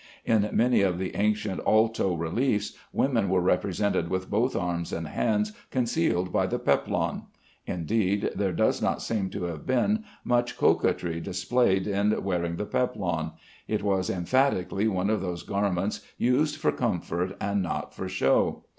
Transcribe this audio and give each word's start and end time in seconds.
In 0.25 0.49
many 0.51 0.81
of 0.81 0.97
the 0.97 1.15
ancient 1.15 1.61
alto 1.63 2.15
reliefs 2.15 2.73
women 2.91 3.29
are 3.31 3.39
represented 3.39 4.09
with 4.09 4.31
both 4.31 4.55
arms 4.55 4.91
and 4.91 5.07
hands 5.07 5.51
concealed 5.69 6.33
by 6.33 6.47
the 6.47 6.57
peplon. 6.57 7.25
Indeed, 7.67 8.31
there 8.35 8.51
does 8.51 8.81
not 8.81 9.03
seem 9.03 9.29
to 9.29 9.43
have 9.43 9.67
been 9.67 10.03
much 10.23 10.57
coquetry 10.57 11.19
displayed 11.19 11.85
in 11.85 12.23
wearing 12.23 12.55
the 12.55 12.65
peplon. 12.65 13.33
It 13.67 13.83
was 13.83 14.09
emphatically 14.09 14.87
one 14.87 15.11
of 15.11 15.21
those 15.21 15.43
garments 15.43 16.01
used 16.17 16.55
for 16.55 16.71
comfort 16.71 17.37
and 17.39 17.61
not 17.61 17.93
for 17.93 18.09
show. 18.09 18.63